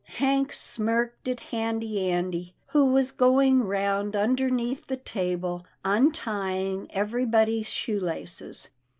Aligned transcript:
Hank 0.15 0.51
smirked 0.51 1.27
at 1.27 1.39
Handy 1.51 2.09
Andy, 2.09 2.55
who 2.69 2.87
was 2.87 3.11
going 3.11 3.61
round 3.63 4.15
underneath 4.15 4.87
the 4.87 4.97
table, 4.97 5.63
untying 5.85 6.87
everybody's 6.89 7.69
shoe 7.69 7.99
laces. 7.99 8.69